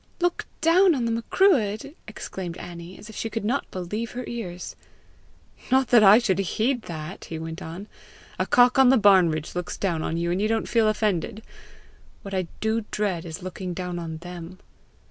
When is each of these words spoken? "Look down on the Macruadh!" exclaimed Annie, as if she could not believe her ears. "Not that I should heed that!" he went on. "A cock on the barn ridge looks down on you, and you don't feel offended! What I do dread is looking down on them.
"Look 0.19 0.47
down 0.61 0.95
on 0.95 1.05
the 1.05 1.11
Macruadh!" 1.11 1.93
exclaimed 2.07 2.57
Annie, 2.57 2.97
as 2.97 3.07
if 3.07 3.15
she 3.15 3.29
could 3.29 3.45
not 3.45 3.69
believe 3.69 4.13
her 4.13 4.23
ears. 4.25 4.75
"Not 5.69 5.89
that 5.89 6.01
I 6.01 6.17
should 6.17 6.39
heed 6.39 6.81
that!" 6.87 7.25
he 7.25 7.37
went 7.37 7.61
on. 7.61 7.85
"A 8.39 8.47
cock 8.47 8.79
on 8.79 8.89
the 8.89 8.97
barn 8.97 9.29
ridge 9.29 9.53
looks 9.53 9.77
down 9.77 10.01
on 10.01 10.17
you, 10.17 10.31
and 10.31 10.41
you 10.41 10.47
don't 10.47 10.67
feel 10.67 10.87
offended! 10.87 11.43
What 12.23 12.33
I 12.33 12.47
do 12.61 12.83
dread 12.89 13.25
is 13.25 13.43
looking 13.43 13.75
down 13.75 13.99
on 13.99 14.17
them. 14.17 14.57